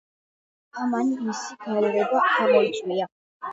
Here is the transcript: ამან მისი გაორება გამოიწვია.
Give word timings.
ამან 0.85 1.11
მისი 1.27 1.59
გაორება 1.67 2.25
გამოიწვია. 2.33 3.11